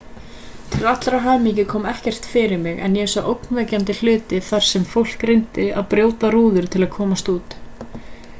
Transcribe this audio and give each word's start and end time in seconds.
til 0.75 0.85
allrar 0.91 1.23
hamingju 1.25 1.65
kom 1.73 1.85
ekkert 1.91 2.29
fyrir 2.31 2.63
mig 2.63 2.81
en 2.87 2.97
ég 3.03 3.11
sá 3.13 3.23
ógnvekjandi 3.35 3.97
hluti 3.99 4.41
þar 4.49 4.67
sem 4.71 4.89
fólk 4.95 5.29
reyndi 5.33 5.69
að 5.83 5.89
brjóta 5.95 6.35
rúður 6.39 6.71
til 6.77 6.85
að 6.89 6.93
komast 6.99 7.33
út 7.39 7.61